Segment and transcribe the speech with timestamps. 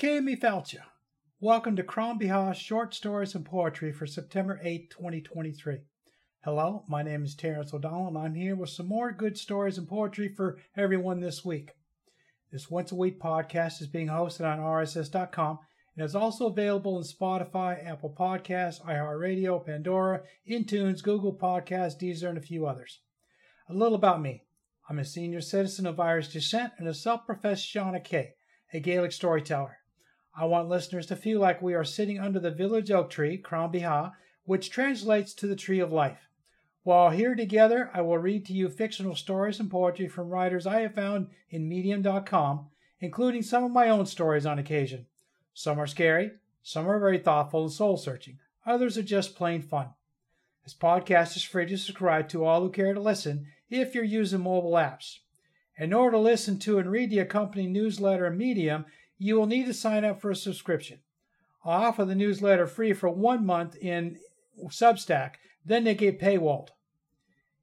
[0.00, 0.84] Kami Felcha.
[1.40, 5.78] Welcome to Crann Bethadh Short Stories and Poetry for September 8, 2023.
[6.44, 9.88] Hello, my name is Terrence O'Donnell, and I'm here with some more good stories and
[9.88, 11.72] poetry for everyone this week.
[12.52, 15.58] This once a week podcast is being hosted on RSS.com
[15.96, 22.38] and is also available in Spotify, Apple Podcasts, iHeartRadio, Pandora, iTunes, Google Podcasts, Deezer, and
[22.38, 23.00] a few others.
[23.68, 24.44] A little about me.
[24.88, 28.28] I'm a senior citizen of Irish descent and a self professed Seanachait,
[28.72, 29.77] a Gaelic storyteller.
[30.40, 33.72] I want listeners to feel like we are sitting under the village oak tree, Crann
[33.72, 34.12] Bethadh,
[34.44, 36.28] which translates to the tree of life.
[36.84, 40.82] While here together, I will read to you fictional stories and poetry from writers I
[40.82, 42.68] have found in Medium.com,
[43.00, 45.06] including some of my own stories on occasion.
[45.54, 46.30] Some are scary,
[46.62, 49.88] some are very thoughtful and soul searching, others are just plain fun.
[50.62, 54.42] This podcast is free to subscribe to all who care to listen if you're using
[54.42, 55.18] mobile apps.
[55.76, 58.84] In order to listen to and read the accompanying newsletter and Medium,
[59.18, 61.00] you will need to sign up for a subscription.
[61.64, 64.18] I offer the newsletter free for one month in
[64.66, 66.68] Substack, then they get paywalled.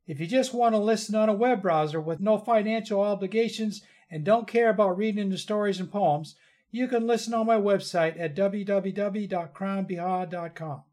[0.05, 3.81] If you just want to listen on a web browser with no financial obligations
[4.11, 6.35] and don't care about reading the stories and poems,
[6.69, 10.83] you can listen on my website at www.kranbiha.com.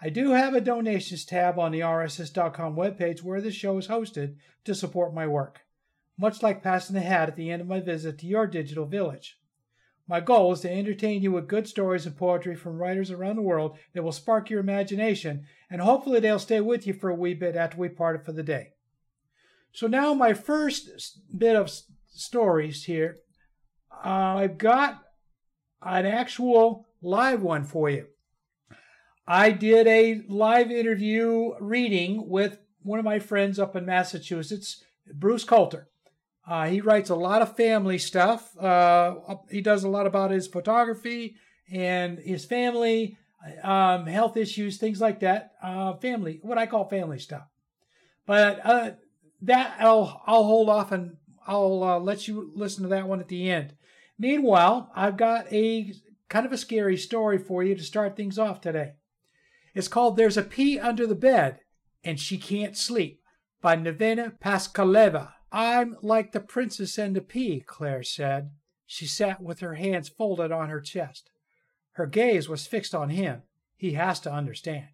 [0.00, 4.36] I do have a donations tab on the RSS.com webpage where the show is hosted
[4.64, 5.62] to support my work,
[6.18, 9.38] much like passing the hat at the end of my visit to your digital village.
[10.06, 13.42] My goal is to entertain you with good stories and poetry from writers around the
[13.42, 17.34] world that will spark your imagination, and hopefully they'll stay with you for a wee
[17.34, 18.72] bit after we part for the day.
[19.72, 21.72] So now my first bit of
[22.06, 23.16] stories here.
[24.04, 25.02] Uh, I've got
[25.82, 28.06] an actual live one for you.
[29.26, 35.44] I did a live interview reading with one of my friends up in Massachusetts, Bruce
[35.44, 35.88] Coulter.
[36.46, 38.56] Uh, he writes a lot of family stuff.
[38.58, 39.14] Uh,
[39.50, 41.36] he does a lot about his photography
[41.72, 43.16] and his family,
[43.62, 45.52] um, health issues, things like that.
[45.62, 47.46] Uh, family, what I call family stuff.
[48.26, 48.90] But uh,
[49.42, 51.16] that I'll I'll hold off and
[51.46, 53.74] I'll uh, let you listen to that one at the end.
[54.18, 55.92] Meanwhile, I've got a
[56.28, 58.92] kind of a scary story for you to start things off today.
[59.74, 61.60] It's called "There's a Pea Under the Bed
[62.02, 63.20] and She Can't Sleep"
[63.60, 65.33] by Nevena Paskaleva.
[65.54, 68.50] I'm like the princess and the pea, Claire said.
[68.86, 71.30] She sat with her hands folded on her chest.
[71.92, 73.42] Her gaze was fixed on him.
[73.76, 74.88] He has to understand.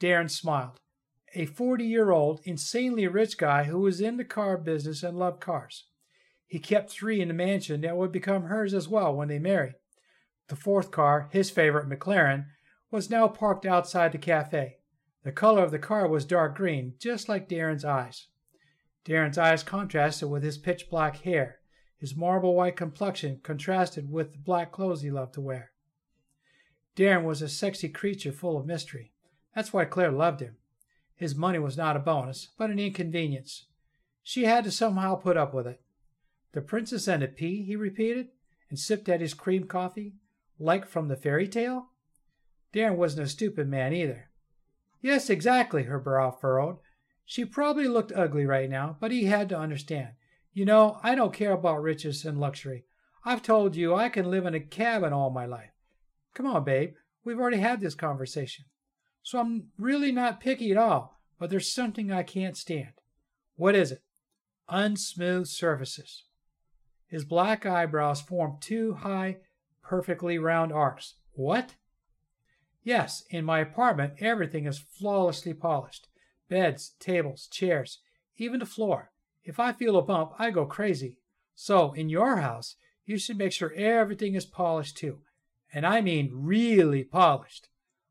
[0.00, 0.80] Darren smiled.
[1.34, 5.40] A 40 year old, insanely rich guy who was in the car business and loved
[5.40, 5.84] cars.
[6.48, 9.74] He kept three in the mansion that would become hers as well when they married.
[10.48, 12.46] The fourth car, his favorite McLaren,
[12.90, 14.78] was now parked outside the cafe.
[15.22, 18.26] The color of the car was dark green, just like Darren's eyes.
[19.06, 21.60] Darren's eyes contrasted with his pitch black hair.
[21.96, 25.70] His marble white complexion contrasted with the black clothes he loved to wear.
[26.96, 29.12] Darren was a sexy creature full of mystery.
[29.54, 30.56] That's why Claire loved him.
[31.14, 33.66] His money was not a bonus, but an inconvenience.
[34.22, 35.80] She had to somehow put up with it.
[36.52, 38.28] The princess and a pea, he repeated,
[38.68, 40.14] and sipped at his cream coffee,
[40.58, 41.90] like from the fairy tale?
[42.74, 44.30] Darren wasn't a stupid man either.
[45.00, 46.78] Yes, exactly, her brow furrowed.
[47.28, 50.10] She probably looked ugly right now, but he had to understand.
[50.52, 52.84] You know, I don't care about riches and luxury.
[53.24, 55.72] I've told you I can live in a cabin all my life.
[56.34, 56.94] Come on, babe.
[57.24, 58.66] We've already had this conversation.
[59.24, 62.92] So I'm really not picky at all, but there's something I can't stand.
[63.56, 64.04] What is it?
[64.70, 66.22] Unsmooth surfaces.
[67.08, 69.38] His black eyebrows formed two high,
[69.82, 71.14] perfectly round arcs.
[71.32, 71.74] What?
[72.84, 76.06] Yes, in my apartment, everything is flawlessly polished
[76.48, 77.98] beds, tables, chairs,
[78.36, 79.10] even the floor.
[79.44, 81.18] If I feel a bump, I go crazy.
[81.54, 85.20] So, in your house, you should make sure everything is polished too.
[85.72, 87.68] And I mean really polished.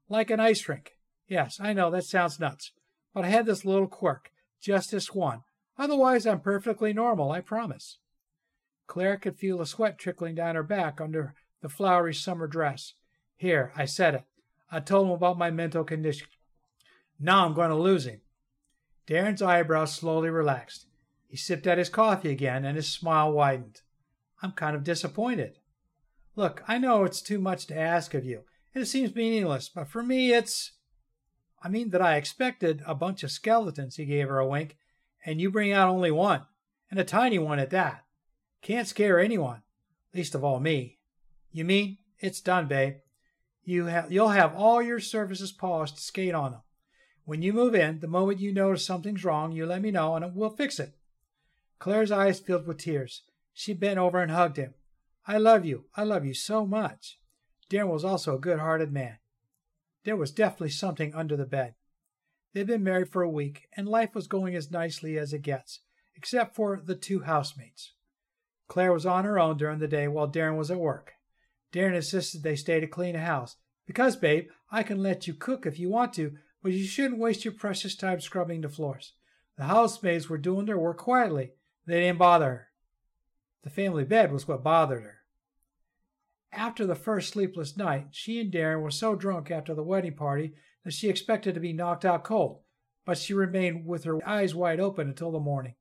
[0.10, 0.94] Like an ice rink.
[1.28, 2.72] Yes, I know that sounds nuts.
[3.14, 5.42] But I had this little quirk, just this one.
[5.78, 7.98] Otherwise, I'm perfectly normal, I promise.
[8.88, 12.94] Claire could feel the sweat trickling down her back under the flowery summer dress.
[13.36, 14.24] Here, I said it.
[14.72, 16.28] I told him about my mental condition.
[17.20, 18.22] Now I'm going to lose him.
[19.08, 20.88] Darren's eyebrows slowly relaxed.
[21.28, 23.82] He sipped at his coffee again, and his smile widened.
[24.42, 25.60] I'm kind of disappointed.
[26.36, 28.44] Look, I know it's too much to ask of you,
[28.74, 30.74] and it seems meaningless, but for me it's.
[31.64, 34.78] I mean that I expected a bunch of skeletons, he gave her a wink,
[35.26, 36.46] and you bring out only one,
[36.92, 38.04] and a tiny one at that.
[38.62, 39.62] Can't scare anyone,
[40.14, 41.00] least of all me.
[41.52, 41.98] You mean?
[42.20, 42.96] It's done, babe.
[43.64, 46.62] You have, you'll have all your surfaces polished to skate on them.
[47.26, 50.36] When you move in, the moment you notice something's wrong, you let me know and
[50.36, 50.94] we'll fix it.
[51.80, 53.24] Claire's eyes filled with tears.
[53.52, 54.76] She bent over and hugged him.
[55.28, 55.86] I love you.
[55.96, 57.20] I love you so much.
[57.70, 59.18] Darren was also a good hearted man.
[60.04, 61.74] There was definitely something under the bed.
[62.54, 65.80] They'd been married for a week, and life was going as nicely as it gets,
[66.16, 67.94] except for the two housemates.
[68.68, 71.14] Claire was on her own during the day while Darren was at work.
[71.74, 73.58] Darren insisted they stay to clean the house.
[73.86, 77.46] Because, babe, I can let you cook if you want to, but you shouldn't waste
[77.46, 79.14] your precious time scrubbing the floors.
[79.56, 81.52] The housemaids were doing their work quietly.
[81.86, 82.68] They didn't bother her.
[83.64, 85.18] The family bed was what bothered her.
[86.52, 90.56] After the first sleepless night, she and Darren were so drunk after the wedding party
[90.84, 92.62] that she expected to be knocked out cold,
[93.06, 95.76] but she remained with her eyes wide open until the morning.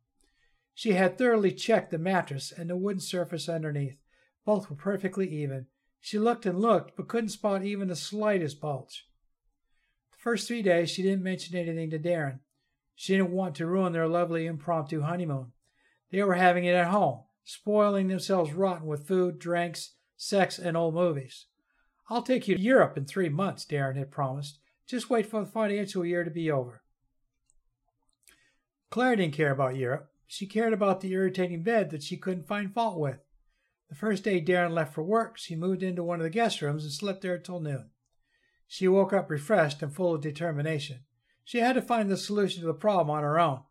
[0.75, 3.97] She had thoroughly checked the mattress and the wooden surface underneath.
[4.45, 5.65] Both were perfectly even.
[6.03, 9.07] She looked and looked, but couldn't spot even the slightest bulge.
[10.25, 12.39] First three days, she didn't mention anything to Darren.
[12.95, 15.53] She didn't want to ruin their lovely impromptu honeymoon.
[16.11, 20.95] They were having it at home, spoiling themselves rotten with food, drinks, sex, and old
[20.95, 21.45] movies.
[22.09, 24.61] I'll take you to Europe in three months, Darren had promised.
[24.87, 26.83] Just wait for the financial year to be over.
[28.89, 30.09] Claire didn't care about Europe.
[30.27, 33.19] She cared about the irritating bed that she couldn't find fault with.
[33.91, 36.85] The first day Darren left for work, she moved into one of the guest rooms
[36.85, 37.91] and slept there till noon.
[38.67, 41.01] She woke up refreshed and full of determination.
[41.45, 43.63] She had to find the solution to the problem on her own.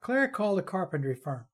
[0.00, 1.46] Claire called a carpentry firm.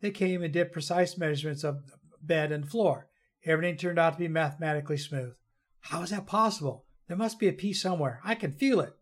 [0.00, 1.82] They came and did precise measurements of
[2.22, 3.08] bed and floor.
[3.44, 5.34] Everything turned out to be mathematically smooth.
[5.80, 6.84] How is that possible?
[7.08, 8.20] There must be a piece somewhere.
[8.24, 8.94] I can feel it.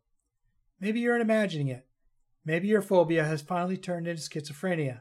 [0.79, 1.87] Maybe you're imagining it.
[2.45, 5.01] Maybe your phobia has finally turned into schizophrenia.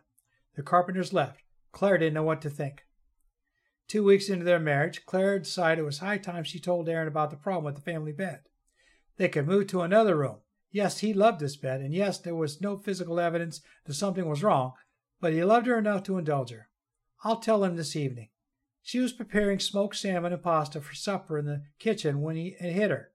[0.55, 1.43] The carpenters left.
[1.71, 2.85] Claire didn't know what to think.
[3.87, 7.29] Two weeks into their marriage, Claire decided it was high time she told Aaron about
[7.29, 8.41] the problem with the family bed.
[9.17, 10.37] They could move to another room.
[10.71, 14.41] Yes, he loved this bed, and yes, there was no physical evidence that something was
[14.41, 14.73] wrong,
[15.21, 16.69] but he loved her enough to indulge her.
[17.23, 18.29] I'll tell him this evening.
[18.81, 22.89] She was preparing smoked salmon and pasta for supper in the kitchen when he hit
[22.89, 23.11] her.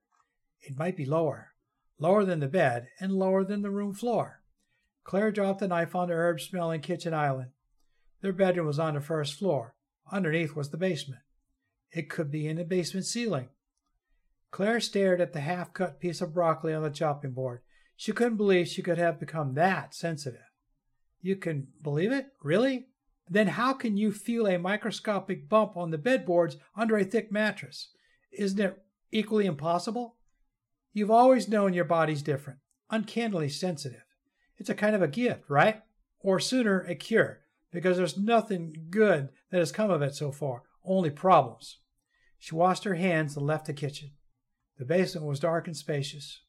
[0.61, 1.53] It might be lower,
[1.99, 4.43] lower than the bed, and lower than the room floor.
[5.05, 7.51] Claire dropped the knife on the herb smelling kitchen island.
[8.21, 9.75] Their bedroom was on the first floor.
[10.11, 11.23] Underneath was the basement.
[11.91, 13.49] It could be in the basement ceiling.
[14.51, 17.61] Claire stared at the half cut piece of broccoli on the chopping board.
[17.97, 20.41] She couldn't believe she could have become that sensitive.
[21.21, 22.29] You can believe it?
[22.43, 22.87] Really?
[23.31, 27.91] then how can you feel a microscopic bump on the bedboards under a thick mattress?
[28.33, 30.17] Isn't it equally impossible?
[30.93, 32.61] You've always known your body's different,
[32.91, 34.05] uncannily sensitive.
[34.57, 35.83] It's a kind of a gift, right?
[36.21, 40.63] Or sooner, a cure, because there's nothing good that has come of it so far,
[40.85, 41.79] only problems.
[42.39, 44.13] She washed her hands and left the kitchen.
[44.79, 46.43] The basement was dark and spacious.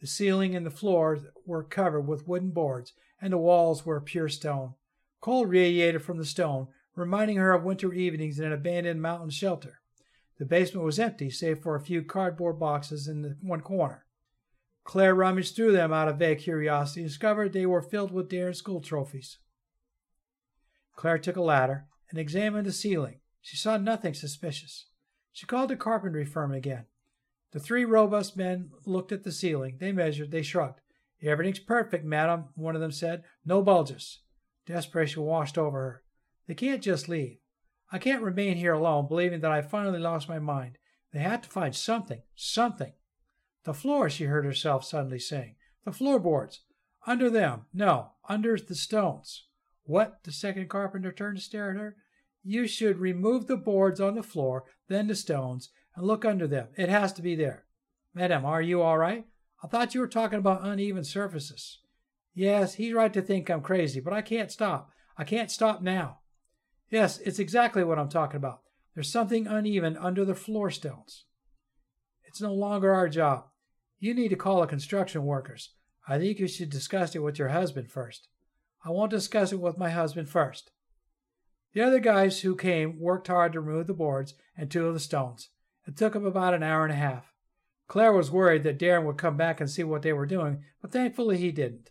[0.00, 4.30] The ceiling and the floors were covered with wooden boards, and the walls were pure
[4.30, 4.74] stone.
[5.20, 9.80] Cold radiated from the stone, reminding her of winter evenings in an abandoned mountain shelter.
[10.38, 14.06] The basement was empty, save for a few cardboard boxes in one corner.
[14.84, 18.56] Claire rummaged through them out of vague curiosity and discovered they were filled with Darren's
[18.56, 19.36] school trophies.
[21.00, 23.20] Claire took a ladder and examined the ceiling.
[23.40, 24.84] She saw nothing suspicious.
[25.32, 26.84] She called the carpentry firm again.
[27.52, 29.78] The three robust men looked at the ceiling.
[29.80, 30.30] They measured.
[30.30, 30.82] They shrugged.
[31.22, 33.22] Everything's perfect, madam, one of them said.
[33.46, 34.20] No bulges.
[34.66, 36.02] Desperation washed over her.
[36.46, 37.38] They can't just leave.
[37.90, 40.76] I can't remain here alone, believing that I finally lost my mind.
[41.14, 42.92] They had to find something, something.
[43.64, 45.54] The floor, she heard herself suddenly saying.
[45.86, 46.60] The floorboards.
[47.06, 47.64] Under them.
[47.72, 49.46] No, under the stones.
[49.84, 50.18] What?
[50.24, 51.96] The second carpenter turned to stare at her.
[52.42, 56.68] You should remove the boards on the floor, then the stones, and look under them.
[56.76, 57.64] It has to be there.
[58.14, 59.26] Madam, are you all right?
[59.62, 61.80] I thought you were talking about uneven surfaces.
[62.34, 64.90] Yes, he's right to think I'm crazy, but I can't stop.
[65.18, 66.20] I can't stop now.
[66.90, 68.60] Yes, it's exactly what I'm talking about.
[68.94, 71.26] There's something uneven under the floor stones.
[72.24, 73.44] It's no longer our job.
[73.98, 75.74] You need to call the construction workers.
[76.08, 78.28] I think you should discuss it with your husband first.
[78.84, 80.70] I won't discuss it with my husband first.
[81.72, 85.00] The other guys who came worked hard to remove the boards and two of the
[85.00, 85.50] stones.
[85.86, 87.32] It took them about an hour and a half.
[87.86, 90.92] Claire was worried that Darren would come back and see what they were doing, but
[90.92, 91.90] thankfully he didn't.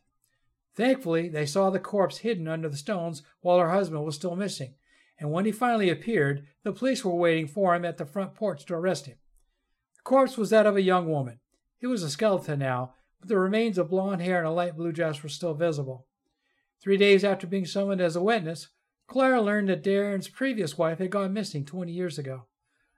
[0.76, 4.76] Thankfully, they saw the corpse hidden under the stones while her husband was still missing,
[5.20, 8.66] and when he finally appeared, the police were waiting for him at the front porch
[8.66, 9.18] to arrest him.
[9.98, 11.40] The corpse was that of a young woman.
[11.82, 14.94] It was a skeleton now, but the remains of blonde hair and a light blue
[14.94, 16.08] dress were still visible.
[16.82, 18.70] Three days after being summoned as a witness,
[19.08, 22.46] Clara learned that Darren's previous wife had gone missing 20 years ago.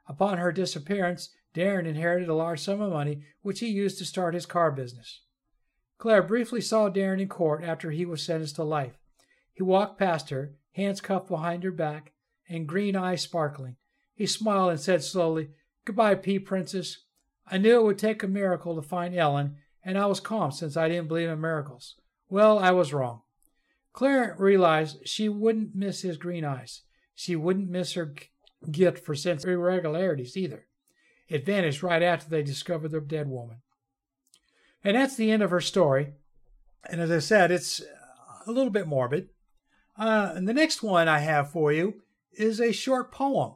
[0.08, 4.34] Upon her disappearance, Darren inherited a large sum of money which he used to start
[4.34, 5.22] his car business.
[5.98, 8.98] Claire briefly saw Darren in court after he was sentenced to life.
[9.54, 12.14] He walked past her, hands cuffed behind her back,
[12.50, 13.78] and green eyes sparkling.
[14.14, 15.50] He smiled and said slowly,
[15.86, 17.06] Goodbye, Pea Princess.
[17.48, 20.78] I knew it would take a miracle to find Ellen, and I was calm since
[20.78, 21.96] I didn't believe in miracles.
[22.30, 23.22] Well, I was wrong.
[23.94, 26.84] Claire realized she wouldn't miss his green eyes.
[27.14, 28.14] She wouldn't miss her
[28.70, 30.68] gift for sense irregularities either.
[31.28, 33.58] It vanished right after they discovered the dead woman.
[34.84, 36.14] And that's the end of her story.
[36.90, 37.82] And as I said, it's
[38.48, 39.30] a little bit morbid.
[39.98, 42.02] Uh, and the next one I have for you
[42.34, 43.56] is a short poem.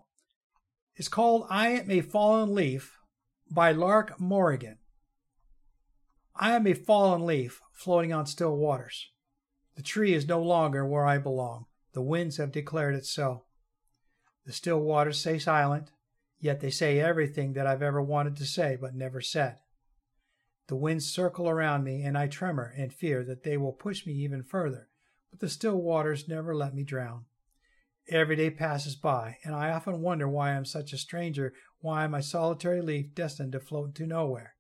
[0.96, 2.98] It's called I Am a Fallen Leaf
[3.50, 4.78] by Lark Morrigan.
[6.36, 9.10] I am a fallen leaf floating on still waters.
[9.76, 11.66] The tree is no longer where I belong.
[11.94, 13.44] The winds have declared it so.
[14.46, 15.92] The still waters say silent,
[16.40, 19.58] yet they say everything that I've ever wanted to say but never said.
[20.68, 24.14] The winds circle around me, and I tremor and fear that they will push me
[24.14, 24.90] even further,
[25.30, 27.26] but the still waters never let me drown.
[28.08, 32.14] Every day passes by, and I often wonder why I'm such a stranger, why I'm
[32.14, 34.56] a solitary leaf destined to float to nowhere.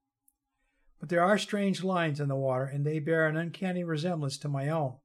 [0.99, 4.47] But there are strange lines in the water, and they bear an uncanny resemblance to
[4.47, 4.97] my own.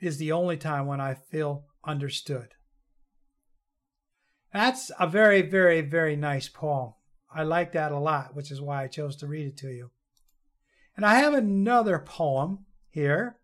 [0.00, 2.48] Is the only time when I feel understood.
[4.52, 6.94] That's a very, very, very nice poem.
[7.34, 9.90] I like that a lot, which is why I chose to read it to you.
[10.96, 13.38] And I have another poem here.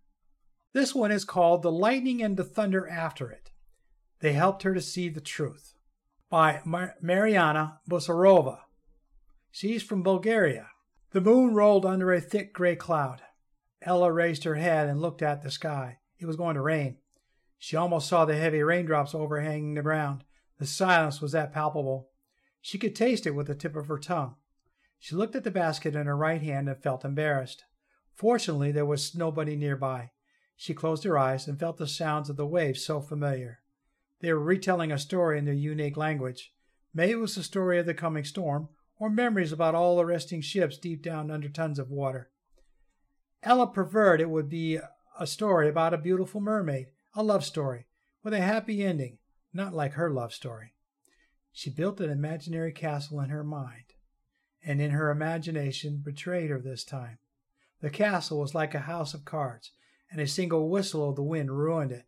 [0.72, 3.50] This one is called The Lightning and the Thunder After It.
[4.20, 5.74] They helped her to see the truth
[6.30, 8.60] by Mar- Mariana Busarova.
[9.50, 10.68] She's from Bulgaria.
[11.12, 13.22] The moon rolled under a thick gray cloud.
[13.82, 15.98] Ella raised her head and looked at the sky.
[16.20, 16.98] It was going to rain.
[17.58, 20.24] She almost saw the heavy raindrops overhanging the ground.
[20.58, 22.08] The silence was that palpable.
[22.60, 24.34] She could taste it with the tip of her tongue.
[24.98, 27.64] She looked at the basket in her right hand and felt embarrassed.
[28.14, 30.10] Fortunately, there was nobody nearby.
[30.56, 33.60] She closed her eyes and felt the sounds of the waves so familiar.
[34.20, 36.52] They were retelling a story in their unique language.
[36.92, 40.42] Maybe it was the story of the coming storm, or memories about all the resting
[40.42, 42.30] ships deep down under tons of water.
[43.42, 44.78] Ella preferred it would be
[45.20, 47.86] a story about a beautiful mermaid, a love story,
[48.24, 49.18] with a happy ending,
[49.52, 50.72] not like her love story.
[51.52, 53.92] She built an imaginary castle in her mind
[54.64, 57.18] and in her imagination betrayed her this time.
[57.82, 59.72] The castle was like a house of cards,
[60.10, 62.06] and a single whistle of the wind ruined it.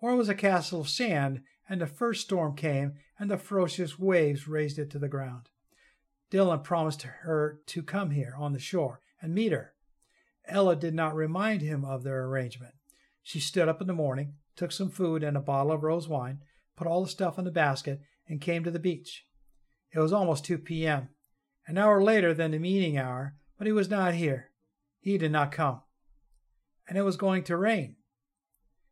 [0.00, 3.98] Or it was a castle of sand, and the first storm came, and the ferocious
[3.98, 5.50] waves raised it to the ground.
[6.30, 9.73] Dylan promised her to come here on the shore and meet her.
[10.48, 12.74] Ella did not remind him of their arrangement.
[13.22, 16.40] She stood up in the morning, took some food and a bottle of rose wine,
[16.76, 19.24] put all the stuff in the basket, and came to the beach.
[19.94, 21.08] It was almost 2 p.m
[21.66, 24.50] an hour later than the meeting hour, but he was not here.
[25.00, 25.80] He did not come.
[26.88, 27.96] And it was going to rain.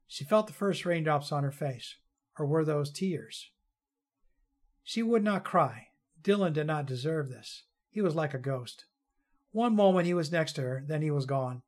[0.07, 1.97] She felt the first raindrops on her face.
[2.39, 3.51] Or were those tears?
[4.83, 5.89] She would not cry.
[6.23, 7.65] Dylan did not deserve this.
[7.91, 8.87] He was like a ghost.
[9.53, 11.63] One moment he was next to her, then he was gone.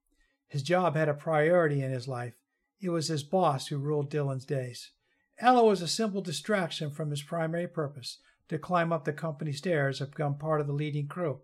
[0.49, 2.35] His job had a priority in his life.
[2.81, 4.91] It was his boss who ruled Dylan's days.
[5.39, 10.01] Ella was a simple distraction from his primary purpose, to climb up the company stairs
[10.01, 11.41] and become part of the leading crew.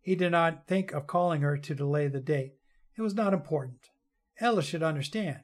[0.00, 2.54] He did not think of calling her to delay the date.
[2.96, 3.90] It was not important.
[4.38, 5.42] Ella should understand.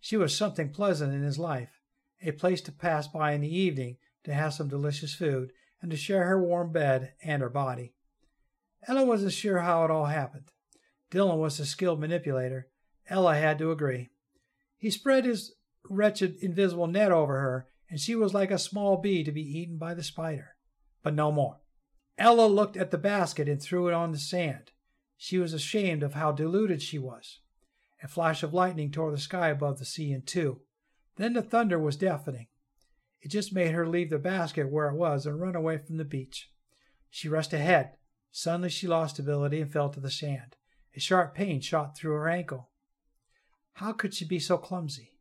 [0.00, 1.80] She was something pleasant in his life,
[2.22, 5.96] a place to pass by in the evening to have some delicious food and to
[5.96, 7.94] share her warm bed and her body.
[8.86, 10.50] Ella wasn't sure how it all happened.
[11.10, 12.68] Dylan was a skilled manipulator.
[13.08, 14.08] Ella had to agree.
[14.76, 15.54] He spread his
[15.88, 19.78] wretched invisible net over her and she was like a small bee to be eaten
[19.78, 20.54] by the spider.
[21.02, 21.60] But no more.
[22.18, 24.72] Ella looked at the basket and threw it on the sand.
[25.16, 27.40] She was ashamed of how deluded she was.
[28.02, 30.60] A flash of lightning tore the sky above the sea in two.
[31.16, 32.48] Then the thunder was deafening.
[33.20, 36.04] It just made her leave the basket where it was and run away from the
[36.04, 36.50] beach.
[37.10, 37.92] She rushed ahead.
[38.30, 40.56] Suddenly she lost stability and fell to the sand.
[40.94, 42.70] A sharp pain shot through her ankle.
[43.74, 45.12] How could she be so clumsy?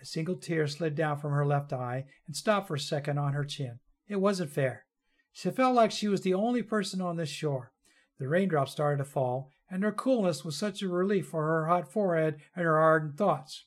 [0.00, 3.32] A single tear slid down from her left eye and stopped for a second on
[3.32, 3.80] her chin.
[4.06, 4.86] It wasn't fair.
[5.32, 7.72] She felt like she was the only person on this shore.
[8.18, 11.92] The raindrops started to fall, and her coolness was such a relief for her hot
[11.92, 13.64] forehead and her ardent thoughts.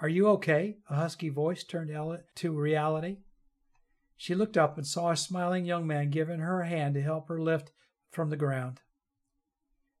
[0.00, 0.78] Are you okay?
[0.90, 3.18] A husky voice turned Ella to reality.
[4.16, 7.28] She looked up and saw a smiling young man giving her a hand to help
[7.28, 7.70] her lift
[8.10, 8.80] from the ground.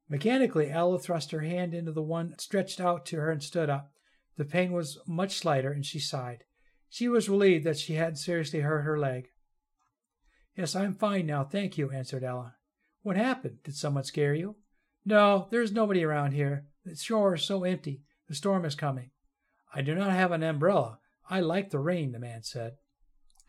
[0.08, 3.92] Mechanically, Ella thrust her hand into the one stretched out to her and stood up.
[4.36, 6.44] The pain was much slighter, and she sighed.
[6.88, 9.28] She was relieved that she hadn't seriously hurt her leg.
[10.56, 12.54] Yes, I'm fine now, thank you, answered Ella.
[13.02, 13.58] What happened?
[13.62, 14.56] Did someone scare you?
[15.04, 16.66] No, there's nobody around here.
[16.84, 18.02] The shore is so empty.
[18.28, 19.10] The storm is coming.
[19.74, 20.98] I do not have an umbrella.
[21.30, 22.76] I like the rain, the man said.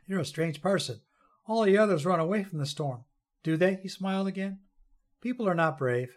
[0.05, 1.01] You're a strange person.
[1.47, 3.05] All the others run away from the storm.
[3.43, 3.75] Do they?
[3.75, 4.59] He smiled again.
[5.21, 6.09] People are not brave.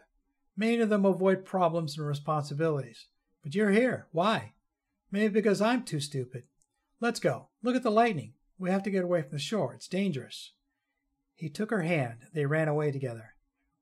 [0.57, 3.07] Many of them avoid problems and responsibilities.
[3.43, 4.09] But you're here.
[4.13, 4.55] Why?
[5.11, 6.45] Maybe because I'm too stupid.
[7.01, 7.49] Let's go.
[7.63, 8.35] Look at the lightning.
[8.59, 9.75] We have to get away from the shore.
[9.75, 10.53] It's dangerous.
[11.35, 12.27] He took her hand.
[12.33, 13.35] They ran away together.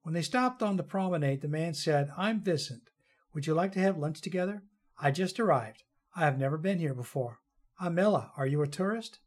[0.03, 2.89] When they stopped on the promenade, the man said, I'm Vincent.
[3.35, 4.63] Would you like to have lunch together?
[4.99, 5.83] I just arrived.
[6.17, 7.41] I have never been here before.
[7.79, 8.33] I'm Ella.
[8.37, 9.19] Are you a tourist?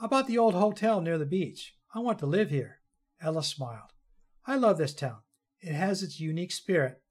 [0.00, 1.76] I bought the old hotel near the beach.
[1.94, 2.79] I want to live here.
[3.22, 3.92] Ella smiled.
[4.46, 5.18] I love this town.
[5.60, 7.02] It has its unique spirit.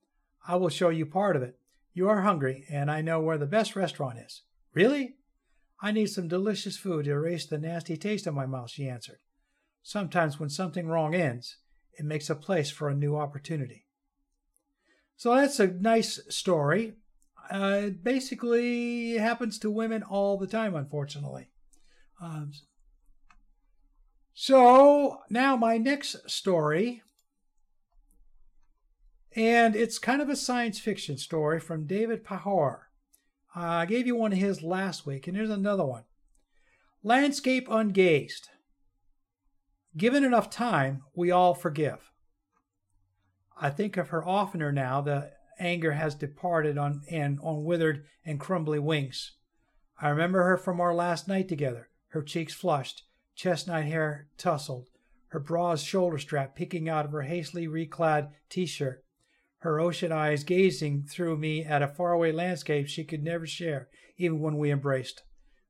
[0.48, 1.60] I will show you part of it.
[1.94, 4.44] You are hungry, and I know where the best restaurant is.
[4.74, 5.16] Really?
[5.82, 9.20] I need some delicious food to erase the nasty taste in my mouth, she answered.
[9.84, 11.58] Sometimes when something wrong ends,
[11.98, 13.86] it makes a place for a new opportunity.
[15.16, 16.94] So that's a nice story.
[17.52, 21.50] Uh, it basically happens to women all the time, unfortunately.
[22.22, 22.52] Um,
[24.34, 27.02] so now my next story
[29.36, 32.80] and it's kind of a science fiction story from David Pahor.
[33.56, 36.04] I gave you one of his last week, and here's another one
[37.04, 38.50] Landscape Ungazed.
[39.98, 42.12] Given enough time, we all forgive.
[43.60, 45.02] I think of her oftener now.
[45.02, 49.34] The anger has departed on and on withered and crumbly wings.
[50.02, 53.04] I remember her from our last night together, her cheeks flushed,
[53.40, 54.90] chestnut hair tousled,
[55.30, 59.02] her broad shoulder strap peeking out of her hastily reclad t-shirt,
[59.60, 64.42] her ocean eyes gazing through me at a faraway landscape she could never share, even
[64.42, 65.24] when we embraced.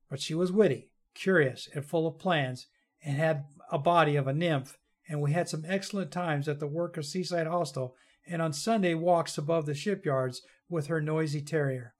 [0.08, 2.66] But she was witty, curious, and full of plans,
[3.04, 4.76] and had a body of a nymph,
[5.08, 7.94] and we had some excellent times at the work of Seaside Hostel
[8.26, 11.94] and on Sunday walks above the shipyards with her noisy terrier.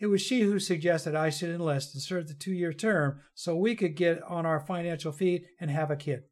[0.00, 3.56] It was she who suggested I should enlist and serve the two year term so
[3.56, 6.22] we could get on our financial feet and have a kid.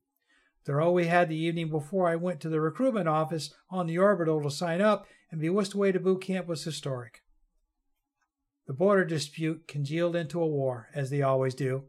[0.66, 3.98] The row we had the evening before I went to the recruitment office on the
[3.98, 7.22] orbital to sign up and be whisked away to boot camp was historic.
[8.66, 11.84] The border dispute congealed into a war, as they always do,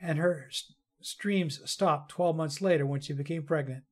[0.00, 3.84] and her st- streams stopped 12 months later when she became pregnant.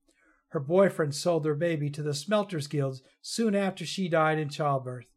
[0.48, 5.09] Her boyfriend sold their baby to the Smelters Guilds soon after she died in childbirth.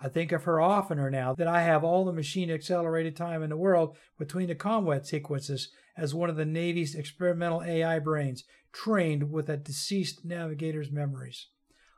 [0.00, 3.50] I think of her oftener now that I have all the machine accelerated time in
[3.50, 9.30] the world between the combat sequences as one of the Navy's experimental AI brains, trained
[9.30, 11.48] with a deceased navigator's memories.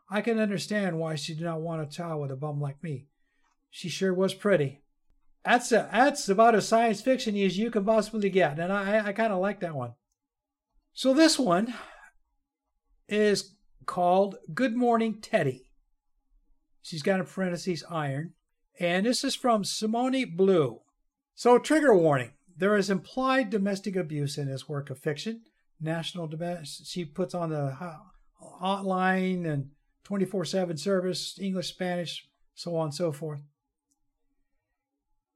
[0.08, 3.06] I can understand why she did not want a child with a bum like me.
[3.70, 4.82] She sure was pretty.
[5.44, 9.12] That's a, that's about as science fiction as you can possibly get, and I, I
[9.12, 9.94] kind of like that one.
[10.92, 11.74] So this one
[13.08, 13.56] is
[13.86, 15.67] called Good Morning Teddy.
[16.82, 18.34] She's got in parentheses iron.
[18.80, 20.80] And this is from Simone Blue.
[21.34, 25.42] So, trigger warning there is implied domestic abuse in this work of fiction.
[25.80, 27.76] National domestic, she puts on the
[28.60, 29.70] hotline and
[30.04, 33.42] 24 7 service, English, Spanish, so on and so forth.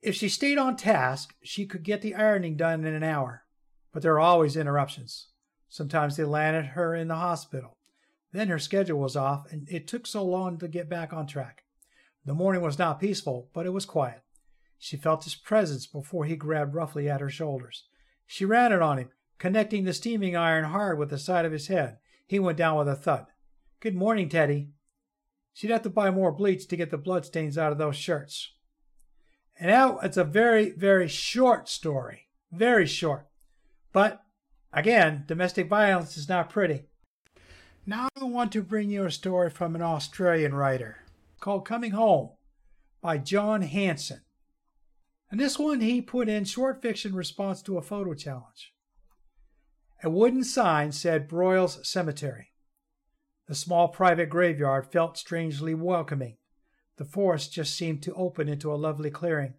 [0.01, 3.45] If she stayed on task, she could get the ironing done in an hour,
[3.93, 5.29] but there are always interruptions.
[5.69, 7.73] Sometimes they landed her in the hospital.
[8.33, 11.65] Then her schedule was off, and it took so long to get back on track.
[12.25, 14.23] The morning was not peaceful, but it was quiet.
[14.79, 17.85] She felt his presence before he grabbed roughly at her shoulders.
[18.27, 21.69] She ran it on him, connecting the steaming iron hard with the side of his
[21.69, 21.99] head.
[22.27, 23.27] He went down with a thud.
[23.81, 24.71] Good morning, Teddy.
[25.53, 28.53] She'd have to buy more bleach to get the bloodstains out of those shirts.
[29.59, 32.29] And now it's a very, very short story.
[32.51, 33.27] Very short.
[33.93, 34.23] But
[34.73, 36.87] again, domestic violence is not pretty.
[37.85, 40.99] Now I want to bring you a story from an Australian writer
[41.41, 42.31] called Coming Home
[43.01, 44.21] by John Hanson.
[45.33, 48.73] And this one he put in short fiction response to a photo challenge.
[50.05, 52.53] A wooden sign said Broyles Cemetery.
[53.49, 56.37] The small private graveyard felt strangely welcoming.
[56.99, 59.55] The forest just seemed to open into a lovely clearing.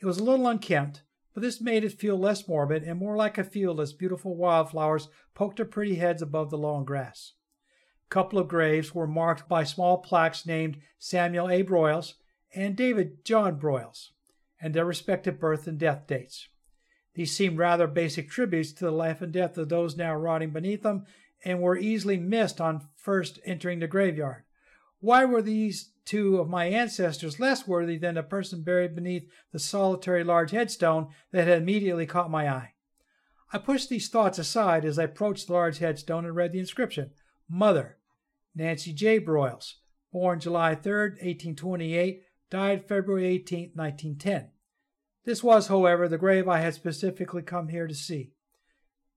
[0.00, 3.38] It was a little unkempt, but this made it feel less morbid and more like
[3.38, 7.34] a field as beautiful wildflowers poked their pretty heads above the long grass.
[8.12, 11.62] A couple of graves were marked by small plaques named Samuel A.
[11.62, 12.12] Broyles
[12.54, 14.10] and David John Broyles
[14.60, 16.46] and their respective birth and death dates.
[17.14, 20.82] These seemed rather basic tributes to the life and death of those now rotting beneath
[20.82, 21.06] them
[21.42, 24.44] and were easily missed on first entering the graveyard.
[25.00, 29.58] Why were these two of my ancestors less worthy than the person buried beneath the
[29.58, 32.74] solitary large headstone that had immediately caught my eye?
[33.54, 37.12] I pushed these thoughts aside as I approached the large headstone and read the inscription
[37.48, 37.96] Mother,
[38.54, 39.18] Nancy J.
[39.18, 39.74] Broyles,
[40.12, 44.50] born July 3, 1828, died February 18, 1910.
[45.24, 48.32] This was, however, the grave I had specifically come here to see.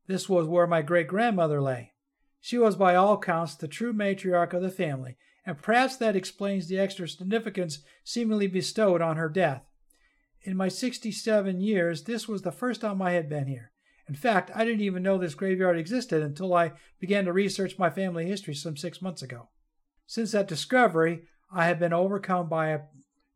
[0.08, 1.94] This was where my great grandmother lay.
[2.40, 6.68] She was, by all counts, the true matriarch of the family, and perhaps that explains
[6.68, 9.64] the extra significance seemingly bestowed on her death.
[10.44, 13.72] In my 67 years, this was the first time I had been here.
[14.08, 17.90] In fact, I didn't even know this graveyard existed until I began to research my
[17.90, 19.50] family history some six months ago.
[20.06, 22.82] Since that discovery, I have been overcome by a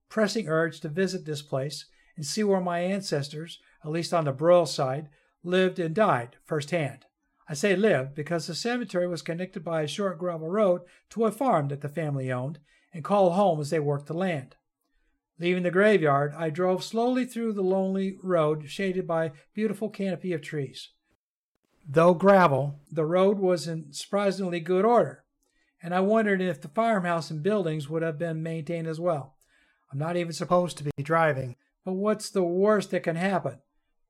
[0.09, 4.33] pressing urge to visit this place and see where my ancestors, at least on the
[4.33, 5.09] Broyle side,
[5.43, 7.05] lived and died firsthand.
[7.47, 11.31] I say lived because the cemetery was connected by a short gravel road to a
[11.31, 12.59] farm that the family owned
[12.93, 14.55] and called home as they worked the land.
[15.39, 20.33] Leaving the graveyard, I drove slowly through the lonely road shaded by a beautiful canopy
[20.33, 20.89] of trees.
[21.87, 25.23] Though gravel, the road was in surprisingly good order,
[25.81, 29.37] and I wondered if the farmhouse and buildings would have been maintained as well.
[29.91, 33.59] I'm not even supposed to be driving, but what's the worst that can happen?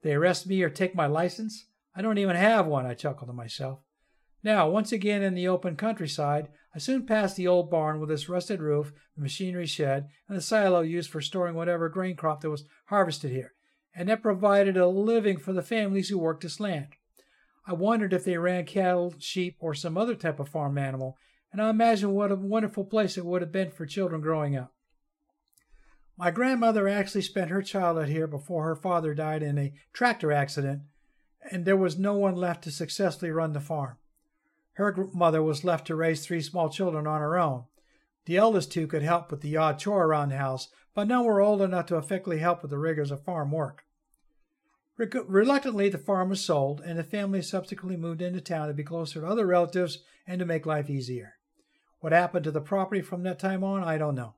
[0.02, 1.68] They arrest me or take my license?
[1.96, 3.80] I don't even have one, I chuckled to myself.
[4.44, 8.30] Now, once again in the open countryside, I soon passed the old barn with its
[8.30, 12.50] rusted roof, the machinery shed, and the silo used for storing whatever grain crop that
[12.50, 13.54] was harvested here,
[13.94, 16.88] and that provided a living for the families who worked this land.
[17.68, 21.18] I wondered if they ran cattle, sheep, or some other type of farm animal,
[21.52, 24.74] and I imagined what a wonderful place it would have been for children growing up.
[26.18, 30.84] My grandmother actually spent her childhood here before her father died in a tractor accident,
[31.52, 33.98] and there was no one left to successfully run the farm.
[34.80, 37.66] Her mother was left to raise three small children on her own.
[38.24, 41.42] The eldest two could help with the odd chore around the house, but none were
[41.42, 43.84] old enough to effectively help with the rigors of farm work.
[44.96, 49.20] Reluctantly, the farm was sold, and the family subsequently moved into town to be closer
[49.20, 51.34] to other relatives and to make life easier.
[52.00, 54.36] What happened to the property from that time on, I don't know.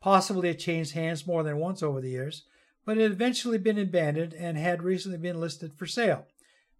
[0.00, 2.42] Possibly it changed hands more than once over the years,
[2.84, 6.26] but it had eventually been abandoned and had recently been listed for sale.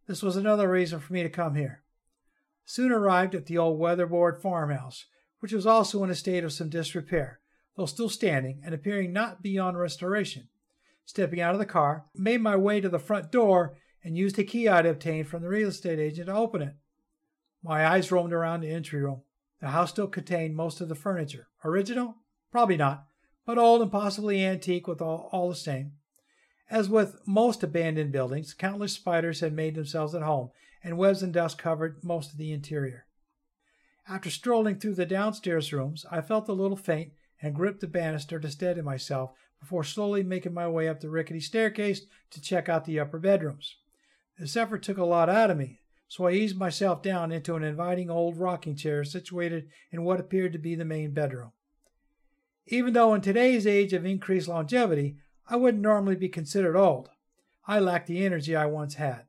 [0.08, 1.84] This was another reason for me to come here
[2.66, 5.06] soon arrived at the old weatherboard farmhouse,
[5.38, 7.40] which was also in a state of some disrepair,
[7.76, 10.48] though still standing and appearing not beyond restoration.
[11.04, 14.38] Stepping out of the car, I made my way to the front door and used
[14.38, 16.74] a key I'd obtained from the real estate agent to open it.
[17.62, 19.22] My eyes roamed around the entry room.
[19.60, 21.48] The house still contained most of the furniture.
[21.64, 22.16] Original?
[22.50, 23.06] Probably not,
[23.46, 25.92] but old and possibly antique with all, all the same.
[26.68, 30.50] As with most abandoned buildings, countless spiders had made themselves at home
[30.86, 33.06] and webs and dust covered most of the interior.
[34.08, 38.38] After strolling through the downstairs rooms, I felt a little faint and gripped the banister
[38.38, 42.84] to steady myself before slowly making my way up the rickety staircase to check out
[42.84, 43.74] the upper bedrooms.
[44.38, 47.64] This effort took a lot out of me, so I eased myself down into an
[47.64, 51.50] inviting old rocking chair situated in what appeared to be the main bedroom.
[52.66, 55.16] Even though in today's age of increased longevity,
[55.48, 57.08] I wouldn't normally be considered old,
[57.66, 59.25] I lacked the energy I once had.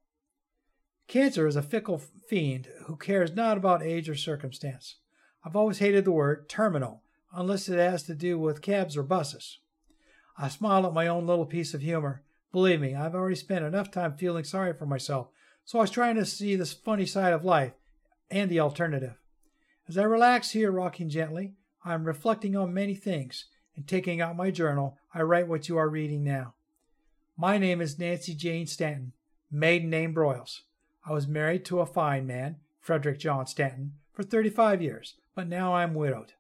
[1.07, 4.95] Cancer is a fickle fiend who cares not about age or circumstance.
[5.43, 9.59] I've always hated the word terminal, unless it has to do with cabs or buses.
[10.37, 12.23] I smile at my own little piece of humor.
[12.51, 15.29] Believe me, I've already spent enough time feeling sorry for myself,
[15.63, 17.73] so I was trying to see this funny side of life
[18.29, 19.15] and the alternative.
[19.87, 21.53] As I relax here, rocking gently,
[21.85, 23.45] I am reflecting on many things,
[23.77, 26.55] and taking out my journal, I write what you are reading now.
[27.37, 29.13] My name is Nancy Jane Stanton,
[29.49, 30.63] maiden name Broyles.
[31.07, 35.73] I was married to a fine man, Frederick John Stanton, for 35 years, but now
[35.73, 36.33] I'm widowed.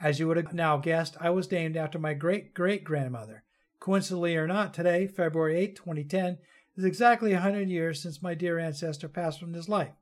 [0.00, 3.44] As you would have now guessed, I was named after my great great grandmother.
[3.80, 6.38] Coincidentally or not, today, February 8, 2010,
[6.74, 9.92] is exactly a 100 years since my dear ancestor passed from this life.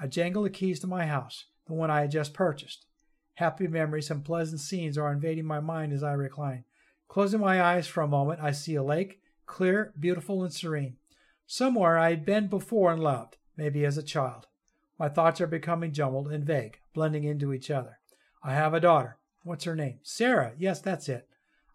[0.00, 2.86] I jangle the keys to my house, the one I had just purchased.
[3.34, 6.64] Happy memories and pleasant scenes are invading my mind as I recline.
[7.06, 10.96] Closing my eyes for a moment, I see a lake, clear, beautiful, and serene.
[11.46, 14.46] Somewhere I had been before and loved, maybe as a child.
[14.98, 17.98] My thoughts are becoming jumbled and vague, blending into each other.
[18.42, 19.18] I have a daughter.
[19.42, 19.98] What's her name?
[20.02, 20.52] Sarah.
[20.58, 21.28] Yes, that's it.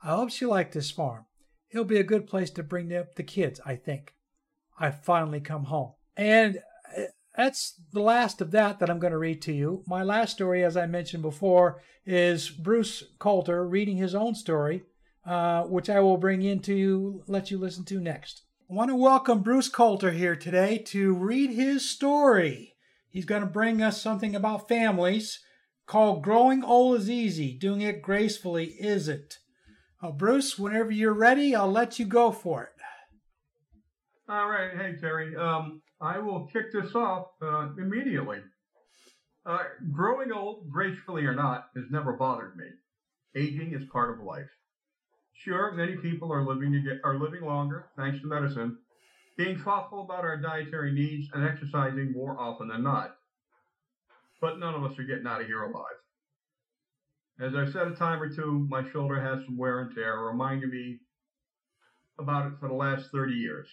[0.03, 1.25] I hope she liked this farm.
[1.69, 4.13] It'll be a good place to bring up the kids, I think.
[4.79, 5.93] I've finally come home.
[6.15, 6.59] And
[6.97, 7.03] uh,
[7.35, 9.83] that's the last of that that I'm going to read to you.
[9.87, 14.83] My last story, as I mentioned before, is Bruce Coulter reading his own story,
[15.25, 18.43] uh, which I will bring in to you, let you listen to next.
[18.69, 22.75] I want to welcome Bruce Coulter here today to read his story.
[23.07, 25.39] He's going to bring us something about families
[25.85, 29.37] called Growing Old is Easy, Doing It Gracefully Isn't.
[30.03, 32.73] Uh, Bruce, whenever you're ready, I'll let you go for it.
[34.27, 34.71] All right.
[34.75, 35.33] Hey, Terry.
[35.37, 38.39] Um, I will kick this off uh, immediately.
[39.45, 39.59] Uh,
[39.93, 42.65] growing old, gracefully or not, has never bothered me.
[43.33, 44.49] Aging is part of life.
[45.43, 48.77] Sure, many people are living to get, are living longer thanks to medicine,
[49.37, 53.15] being thoughtful about our dietary needs and exercising more often than not.
[54.41, 55.83] But none of us are getting out of here alive.
[57.39, 60.71] As I've said a time or two, my shoulder has some wear and tear, reminding
[60.71, 60.99] me
[62.17, 63.67] about it for the last 30 years.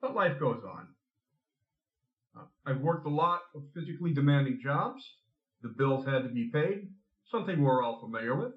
[0.00, 0.86] But life goes on.
[2.36, 5.02] Uh, I've worked a lot of physically demanding jobs.
[5.62, 6.88] The bills had to be paid,
[7.28, 8.52] something we're all familiar with.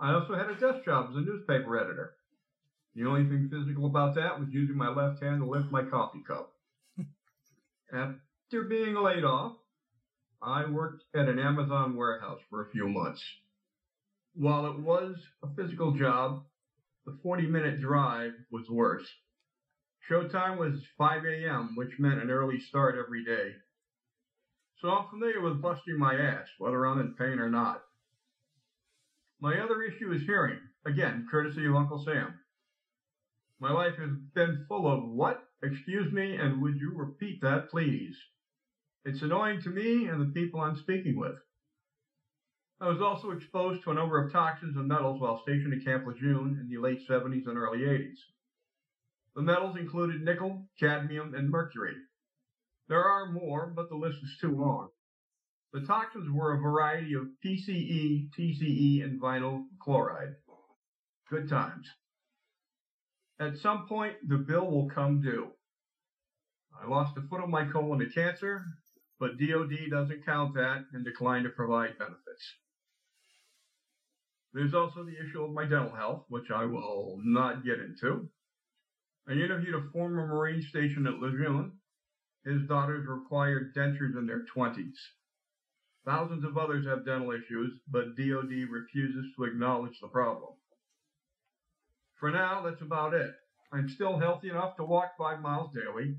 [0.00, 2.14] I also had a desk job as a newspaper editor.
[2.94, 6.22] The only thing physical about that was using my left hand to lift my coffee
[6.26, 6.52] cup.
[7.92, 9.56] After being laid off,
[10.40, 13.22] I worked at an Amazon warehouse for a few months.
[14.34, 16.44] While it was a physical job,
[17.04, 19.06] the 40 minute drive was worse.
[20.08, 23.52] Showtime was 5 a.m., which meant an early start every day.
[24.80, 27.82] So I'm familiar with busting my ass, whether I'm in pain or not.
[29.40, 32.34] My other issue is hearing, again, courtesy of Uncle Sam.
[33.60, 35.44] My life has been full of what?
[35.62, 38.16] Excuse me, and would you repeat that, please?
[39.04, 41.36] It's annoying to me and the people I'm speaking with.
[42.80, 46.06] I was also exposed to a number of toxins and metals while stationed at Camp
[46.06, 48.18] Lejeune in the late 70s and early 80s.
[49.36, 51.94] The metals included nickel, cadmium, and mercury.
[52.88, 54.90] There are more, but the list is too long.
[55.72, 60.34] The toxins were a variety of PCE, TCE, and vinyl chloride.
[61.30, 61.86] Good times.
[63.38, 65.52] At some point, the bill will come due.
[66.80, 68.64] I lost a foot of my colon to cancer,
[69.20, 72.54] but DOD doesn't count that and declined to provide benefits.
[74.54, 78.30] There's also the issue of my dental health, which I will not get into.
[79.28, 81.72] I interviewed a former Marine stationed at Lejeune.
[82.44, 84.96] His daughters required dentures in their 20s.
[86.08, 90.54] Thousands of others have dental issues, but DoD refuses to acknowledge the problem.
[92.18, 93.30] For now, that's about it.
[93.74, 96.16] I'm still healthy enough to walk five miles daily.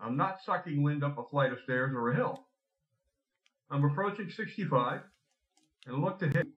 [0.00, 2.46] I'm not sucking wind up a flight of stairs or a hill.
[3.70, 5.02] I'm approaching 65
[5.86, 6.48] and look to hit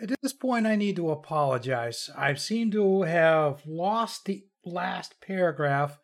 [0.00, 2.08] at this point, I need to apologize.
[2.16, 5.98] I seem to have lost the last paragraph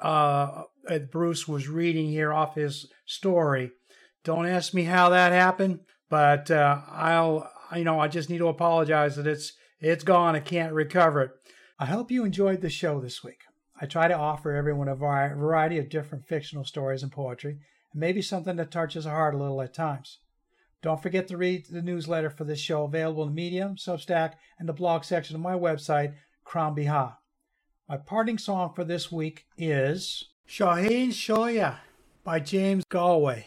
[0.00, 3.70] uh, that Bruce was reading here off his story.
[4.24, 8.48] Don't ask me how that happened, but uh, I'll, you know, I just need to
[8.48, 10.34] apologize that it's it's gone.
[10.34, 11.30] I can't recover it.
[11.78, 13.42] I hope you enjoyed the show this week.
[13.80, 17.58] I try to offer everyone a variety of different fictional stories and poetry,
[17.92, 20.18] and maybe something that touches the heart a little at times.
[20.82, 24.72] Don't forget to read the newsletter for this show available in Medium, Substack, and the
[24.72, 27.16] blog section of my website, Crann Bethadh.
[27.88, 31.78] My parting song for this week is Shaheen Shoya
[32.24, 33.46] by James Galway.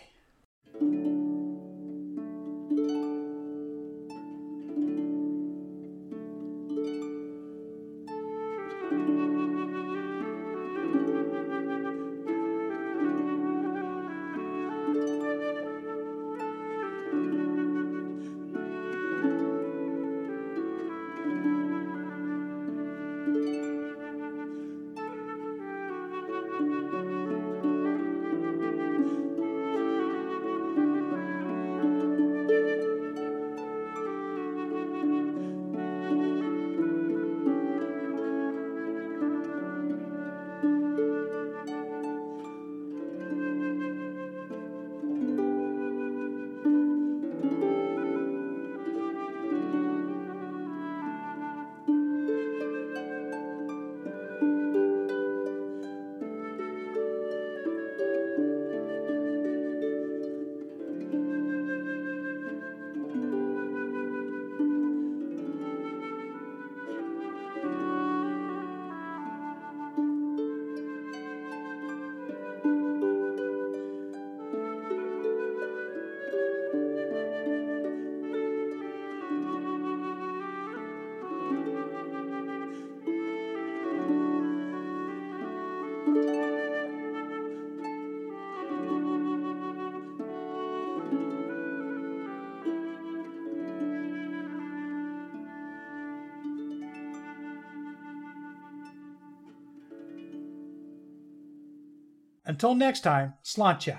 [102.52, 103.98] Until next time, sláinte.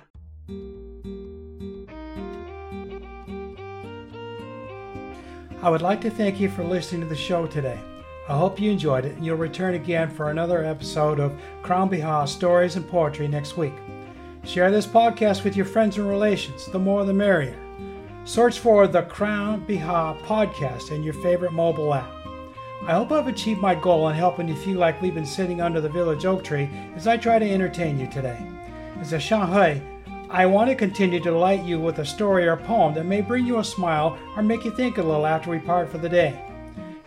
[5.62, 7.80] I would like to thank you for listening to the show today.
[8.28, 12.28] I hope you enjoyed it and you'll return again for another episode of Crann Bethadh
[12.28, 13.72] Stories and Poetry next week.
[14.44, 17.56] Share this podcast with your friends and relations, the more the merrier.
[18.26, 22.21] Search for the Crann Bethadh podcast in your favorite mobile app.
[22.86, 25.80] I hope I've achieved my goal in helping you feel like we've been sitting under
[25.80, 28.44] the village oak tree as I try to entertain you today.
[28.98, 29.80] As a seanchaí,
[30.28, 33.46] I want to continue to delight you with a story or poem that may bring
[33.46, 36.44] you a smile or make you think a little after we part for the day.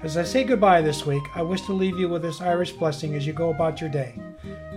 [0.02, 3.14] As I say goodbye this week, I wish to leave you with this Irish blessing
[3.16, 4.14] as you go about your day.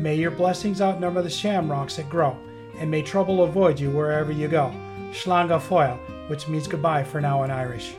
[0.01, 2.37] May your blessings outnumber the shamrocks that grow,
[2.79, 4.73] and may trouble avoid you wherever you go.
[5.13, 7.95] Slán foil, which means goodbye for now in Irish.